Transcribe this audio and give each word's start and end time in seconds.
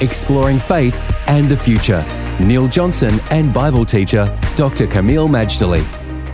exploring 0.00 0.58
faith 0.58 0.96
and 1.28 1.48
the 1.48 1.56
future. 1.56 2.04
Neil 2.40 2.68
Johnson 2.68 3.20
and 3.30 3.52
Bible 3.52 3.84
teacher 3.84 4.26
Dr. 4.56 4.86
Kameel 4.86 5.28
Majdali. 5.28 5.84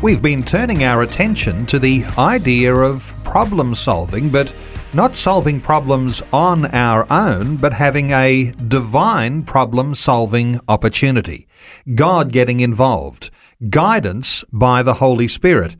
We've 0.02 0.22
been 0.22 0.42
turning 0.42 0.84
our 0.84 1.02
attention 1.02 1.66
to 1.66 1.78
the 1.78 2.04
idea 2.18 2.74
of 2.74 3.12
problem 3.24 3.74
solving, 3.74 4.28
but 4.28 4.54
not 4.94 5.16
solving 5.16 5.60
problems 5.60 6.22
on 6.32 6.66
our 6.66 7.06
own, 7.10 7.56
but 7.56 7.72
having 7.72 8.10
a 8.10 8.52
divine 8.68 9.42
problem 9.42 9.94
solving 9.94 10.60
opportunity. 10.68 11.48
God 11.94 12.32
getting 12.32 12.60
involved. 12.60 13.30
Guidance 13.68 14.44
by 14.52 14.82
the 14.82 14.94
Holy 14.94 15.28
Spirit. 15.28 15.76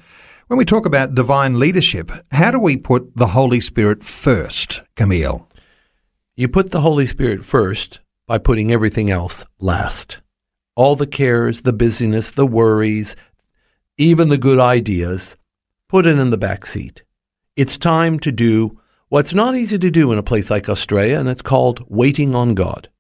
When 0.49 0.59
we 0.59 0.65
talk 0.65 0.87
about 0.87 1.15
divine 1.15 1.59
leadership, 1.59 2.11
how 2.33 2.51
do 2.51 2.59
we 2.59 2.77
put 2.77 3.17
the 3.17 3.29
Holy 3.29 3.61
Spirit 3.61 4.05
first, 4.05 4.83
Kameel? 4.97 5.47
You 6.39 6.49
put 6.49 6.71
the 6.71 6.83
Holy 6.83 7.07
Spirit 7.07 7.47
first 7.47 8.01
by 8.27 8.37
putting 8.37 8.71
everything 8.71 9.11
else 9.11 9.47
last. 9.59 10.21
All 10.75 10.95
the 10.95 11.07
cares, 11.07 11.63
the 11.63 11.73
busyness, 11.73 12.31
the 12.31 12.47
worries, 12.47 13.17
even 13.97 14.29
the 14.29 14.37
good 14.37 14.59
ideas, 14.59 15.39
put 15.89 16.05
it 16.05 16.19
in 16.19 16.29
the 16.29 16.37
back 16.37 16.67
seat. 16.67 17.05
It's 17.57 17.79
time 17.79 18.19
to 18.19 18.31
do 18.31 18.79
what's 19.09 19.33
not 19.33 19.57
easy 19.57 19.79
to 19.79 19.91
do 19.91 20.13
in 20.13 20.19
a 20.19 20.23
place 20.23 20.51
like 20.51 20.69
Australia, 20.69 21.19
and 21.19 21.27
it's 21.27 21.41
called 21.41 21.87
waiting 21.89 22.35
on 22.35 22.55
God. 22.55 22.91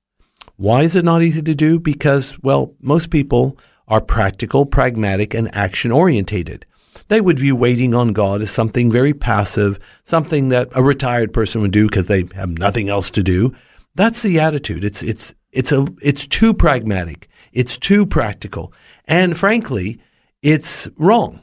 Why 0.56 0.84
is 0.84 0.96
it 0.96 1.04
not 1.04 1.20
easy 1.20 1.42
to 1.42 1.54
do? 1.54 1.78
Because, 1.78 2.42
well, 2.42 2.74
most 2.80 3.10
people 3.10 3.58
are 3.86 4.00
practical, 4.00 4.64
pragmatic, 4.64 5.34
and 5.34 5.54
action 5.54 5.92
orientated 5.92 6.64
they 7.08 7.20
would 7.20 7.38
view 7.38 7.54
waiting 7.54 7.94
on 7.94 8.12
God 8.12 8.42
as 8.42 8.50
something 8.50 8.90
very 8.90 9.14
passive, 9.14 9.78
something 10.04 10.48
that 10.48 10.68
a 10.72 10.82
retired 10.82 11.32
person 11.32 11.60
would 11.60 11.70
do 11.70 11.86
because 11.86 12.06
they 12.06 12.24
have 12.34 12.58
nothing 12.58 12.88
else 12.88 13.10
to 13.12 13.22
do. 13.22 13.54
That's 13.94 14.22
the 14.22 14.40
attitude. 14.40 14.84
It's 14.84 15.02
it's 15.02 15.34
it's 15.52 15.72
a 15.72 15.86
it's 16.02 16.26
too 16.26 16.52
pragmatic. 16.52 17.28
It's 17.52 17.78
too 17.78 18.04
practical. 18.04 18.72
And 19.06 19.36
frankly, 19.36 20.00
it's 20.42 20.88
wrong. 20.96 21.40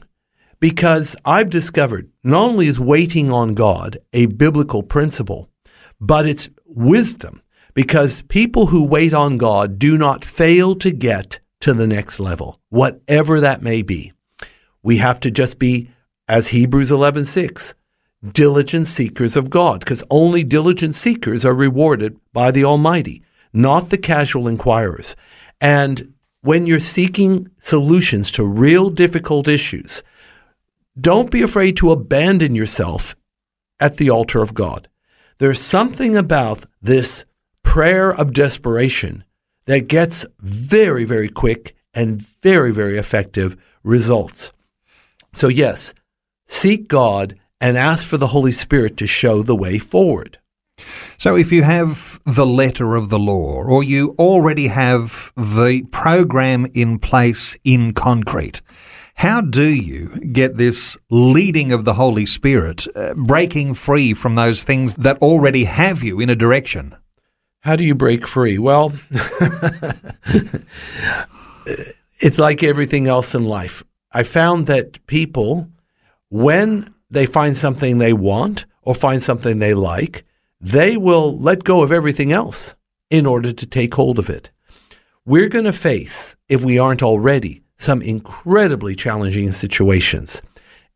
Because 0.60 1.14
I've 1.26 1.50
discovered 1.50 2.10
not 2.22 2.42
only 2.42 2.68
is 2.68 2.80
waiting 2.80 3.30
on 3.30 3.52
God 3.54 3.98
a 4.14 4.26
biblical 4.26 4.82
principle, 4.82 5.50
but 6.00 6.26
it's 6.26 6.48
wisdom. 6.64 7.42
Because 7.74 8.22
people 8.22 8.66
who 8.66 8.86
wait 8.86 9.12
on 9.12 9.36
God 9.36 9.78
do 9.78 9.98
not 9.98 10.24
fail 10.24 10.74
to 10.76 10.90
get 10.90 11.40
to 11.60 11.74
the 11.74 11.86
next 11.86 12.18
level, 12.18 12.60
whatever 12.70 13.40
that 13.40 13.60
may 13.60 13.82
be. 13.82 14.13
We 14.84 14.98
have 14.98 15.18
to 15.20 15.30
just 15.30 15.58
be, 15.58 15.90
as 16.28 16.48
Hebrews 16.48 16.90
11:6, 16.90 17.74
diligent 18.32 18.86
seekers 18.86 19.36
of 19.36 19.50
God, 19.50 19.80
because 19.80 20.04
only 20.10 20.44
diligent 20.44 20.94
seekers 20.94 21.44
are 21.44 21.54
rewarded 21.54 22.16
by 22.32 22.50
the 22.50 22.64
Almighty, 22.64 23.22
not 23.52 23.90
the 23.90 23.98
casual 23.98 24.46
inquirers. 24.46 25.16
And 25.60 26.12
when 26.42 26.66
you're 26.66 26.78
seeking 26.78 27.48
solutions 27.58 28.30
to 28.32 28.46
real 28.46 28.90
difficult 28.90 29.48
issues, 29.48 30.02
don't 31.00 31.30
be 31.30 31.42
afraid 31.42 31.76
to 31.78 31.90
abandon 31.90 32.54
yourself 32.54 33.16
at 33.80 33.96
the 33.96 34.10
altar 34.10 34.42
of 34.42 34.54
God. 34.54 34.88
There's 35.38 35.60
something 35.60 36.14
about 36.14 36.66
this 36.80 37.24
prayer 37.62 38.14
of 38.14 38.32
desperation 38.34 39.24
that 39.64 39.88
gets 39.88 40.26
very, 40.40 41.04
very 41.04 41.28
quick 41.28 41.74
and 41.94 42.20
very, 42.42 42.70
very 42.70 42.98
effective 42.98 43.56
results. 43.82 44.52
So, 45.34 45.48
yes, 45.48 45.92
seek 46.46 46.88
God 46.88 47.36
and 47.60 47.76
ask 47.76 48.06
for 48.06 48.16
the 48.16 48.28
Holy 48.28 48.52
Spirit 48.52 48.96
to 48.98 49.06
show 49.06 49.42
the 49.42 49.56
way 49.56 49.78
forward. 49.78 50.38
So, 51.18 51.36
if 51.36 51.52
you 51.52 51.62
have 51.62 52.20
the 52.24 52.46
letter 52.46 52.94
of 52.94 53.08
the 53.08 53.18
law, 53.18 53.62
or 53.62 53.82
you 53.82 54.14
already 54.18 54.68
have 54.68 55.32
the 55.36 55.82
program 55.90 56.66
in 56.74 56.98
place 56.98 57.56
in 57.64 57.94
concrete, 57.94 58.60
how 59.16 59.40
do 59.40 59.68
you 59.68 60.08
get 60.32 60.56
this 60.56 60.96
leading 61.10 61.72
of 61.72 61.84
the 61.84 61.94
Holy 61.94 62.26
Spirit, 62.26 62.86
uh, 62.96 63.14
breaking 63.14 63.74
free 63.74 64.12
from 64.12 64.34
those 64.34 64.64
things 64.64 64.94
that 64.94 65.18
already 65.18 65.64
have 65.64 66.02
you 66.02 66.20
in 66.20 66.30
a 66.30 66.36
direction? 66.36 66.96
How 67.60 67.76
do 67.76 67.84
you 67.84 67.94
break 67.94 68.26
free? 68.26 68.58
Well, 68.58 68.92
it's 72.20 72.38
like 72.38 72.62
everything 72.62 73.06
else 73.06 73.34
in 73.34 73.44
life. 73.44 73.82
I 74.14 74.22
found 74.22 74.66
that 74.68 75.04
people, 75.06 75.68
when 76.30 76.94
they 77.10 77.26
find 77.26 77.56
something 77.56 77.98
they 77.98 78.12
want 78.12 78.64
or 78.82 78.94
find 78.94 79.22
something 79.22 79.58
they 79.58 79.74
like, 79.74 80.24
they 80.60 80.96
will 80.96 81.36
let 81.38 81.64
go 81.64 81.82
of 81.82 81.92
everything 81.92 82.32
else 82.32 82.74
in 83.10 83.26
order 83.26 83.52
to 83.52 83.66
take 83.66 83.94
hold 83.94 84.18
of 84.18 84.30
it. 84.30 84.50
We're 85.26 85.48
going 85.48 85.64
to 85.64 85.72
face, 85.72 86.36
if 86.48 86.64
we 86.64 86.78
aren't 86.78 87.02
already, 87.02 87.62
some 87.76 88.00
incredibly 88.02 88.94
challenging 88.94 89.52
situations. 89.52 90.40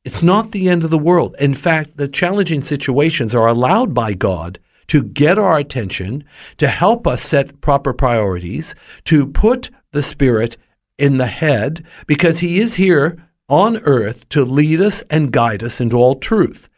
It's 0.04 0.22
not 0.22 0.52
the 0.52 0.68
end 0.68 0.84
of 0.84 0.90
the 0.90 0.98
world. 0.98 1.34
In 1.40 1.54
fact, 1.54 1.96
the 1.96 2.08
challenging 2.08 2.62
situations 2.62 3.34
are 3.34 3.48
allowed 3.48 3.92
by 3.94 4.14
God 4.14 4.58
to 4.86 5.02
get 5.02 5.38
our 5.38 5.58
attention, 5.58 6.24
to 6.56 6.68
help 6.68 7.06
us 7.06 7.22
set 7.22 7.60
proper 7.60 7.92
priorities, 7.92 8.74
to 9.04 9.26
put 9.26 9.70
the 9.92 10.02
Spirit 10.02 10.56
in 10.98 11.18
the 11.18 11.26
head 11.26 11.84
because 12.06 12.40
he 12.40 12.58
is 12.58 12.74
here 12.74 13.24
on 13.48 13.78
earth 13.78 14.28
to 14.28 14.44
lead 14.44 14.80
us 14.80 15.02
and 15.10 15.32
guide 15.32 15.62
us 15.62 15.80
into 15.80 15.96
all 15.96 16.16
truth. 16.16 16.68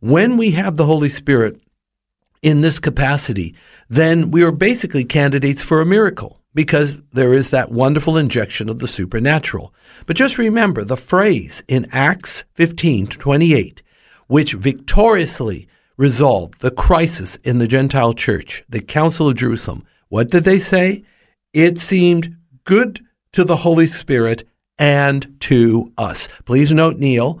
When 0.00 0.36
we 0.36 0.50
have 0.52 0.76
the 0.76 0.86
Holy 0.86 1.08
Spirit 1.08 1.60
in 2.42 2.60
this 2.60 2.78
capacity, 2.78 3.54
then 3.88 4.30
we 4.30 4.42
are 4.42 4.52
basically 4.52 5.04
candidates 5.04 5.62
for 5.62 5.80
a 5.80 5.86
miracle 5.86 6.40
because 6.54 6.98
there 7.12 7.32
is 7.32 7.50
that 7.50 7.72
wonderful 7.72 8.16
injection 8.16 8.68
of 8.68 8.78
the 8.78 8.88
supernatural. 8.88 9.72
But 10.06 10.16
just 10.16 10.38
remember 10.38 10.84
the 10.84 10.96
phrase 10.96 11.62
in 11.68 11.88
Acts 11.92 12.44
15 12.54 13.06
28, 13.06 13.82
which 14.26 14.52
victoriously 14.54 15.68
resolved 15.96 16.60
the 16.60 16.70
crisis 16.70 17.36
in 17.36 17.58
the 17.58 17.68
Gentile 17.68 18.12
church, 18.12 18.64
the 18.68 18.80
Council 18.80 19.28
of 19.28 19.36
Jerusalem. 19.36 19.84
What 20.08 20.30
did 20.30 20.44
they 20.44 20.58
say? 20.58 21.04
It 21.52 21.78
seemed 21.78 22.36
good 22.64 23.04
to 23.38 23.44
the 23.44 23.58
Holy 23.58 23.86
Spirit 23.86 24.42
and 24.80 25.36
to 25.38 25.92
us. 25.96 26.26
Please 26.44 26.72
note, 26.72 26.96
Neil, 26.96 27.40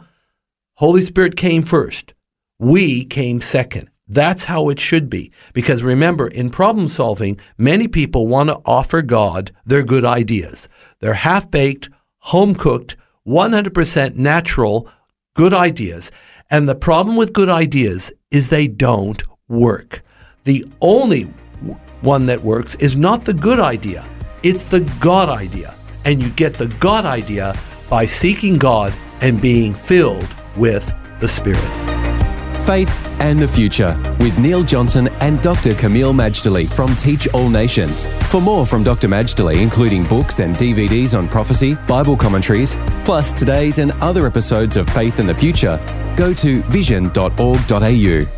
Holy 0.74 1.02
Spirit 1.02 1.34
came 1.34 1.64
first. 1.64 2.14
We 2.56 3.04
came 3.04 3.40
second. 3.40 3.90
That's 4.06 4.44
how 4.44 4.68
it 4.68 4.78
should 4.78 5.10
be. 5.10 5.32
Because 5.54 5.82
remember, 5.82 6.28
in 6.28 6.50
problem 6.50 6.88
solving, 6.88 7.40
many 7.56 7.88
people 7.88 8.28
want 8.28 8.48
to 8.48 8.60
offer 8.64 9.02
God 9.02 9.50
their 9.66 9.82
good 9.82 10.04
ideas. 10.04 10.68
They're 11.00 11.14
half 11.14 11.50
baked, 11.50 11.90
home 12.18 12.54
cooked, 12.54 12.94
100% 13.26 14.14
natural, 14.14 14.88
good 15.34 15.52
ideas. 15.52 16.12
And 16.48 16.68
the 16.68 16.76
problem 16.76 17.16
with 17.16 17.32
good 17.32 17.48
ideas 17.48 18.12
is 18.30 18.50
they 18.50 18.68
don't 18.68 19.20
work. 19.48 20.02
The 20.44 20.64
only 20.80 21.22
one 22.02 22.26
that 22.26 22.44
works 22.44 22.76
is 22.76 22.96
not 22.96 23.24
the 23.24 23.34
good 23.34 23.58
idea, 23.58 24.08
it's 24.44 24.64
the 24.64 24.82
God 25.00 25.28
idea 25.28 25.74
and 26.04 26.22
you 26.22 26.30
get 26.30 26.54
the 26.54 26.68
God 26.68 27.04
idea 27.04 27.54
by 27.88 28.06
seeking 28.06 28.58
God 28.58 28.92
and 29.20 29.40
being 29.40 29.74
filled 29.74 30.28
with 30.56 30.92
the 31.20 31.28
Spirit. 31.28 31.88
Faith 32.64 32.92
and 33.20 33.38
the 33.38 33.48
Future 33.48 33.96
with 34.20 34.38
Neil 34.38 34.62
Johnson 34.62 35.08
and 35.20 35.40
Dr. 35.40 35.72
Kameel 35.72 36.14
Majdali 36.14 36.68
from 36.68 36.94
Teach 36.96 37.26
All 37.34 37.48
Nations. 37.48 38.06
For 38.30 38.40
more 38.40 38.66
from 38.66 38.84
Dr. 38.84 39.08
Majdali, 39.08 39.62
including 39.62 40.04
books 40.04 40.38
and 40.38 40.54
DVDs 40.54 41.16
on 41.16 41.28
prophecy, 41.28 41.76
Bible 41.86 42.16
commentaries, 42.16 42.76
plus 43.04 43.32
today's 43.32 43.78
and 43.78 43.92
other 44.02 44.26
episodes 44.26 44.76
of 44.76 44.88
Faith 44.90 45.18
and 45.18 45.28
the 45.28 45.34
Future, 45.34 45.80
go 46.16 46.34
to 46.34 46.62
vision.org.au. 46.64 48.37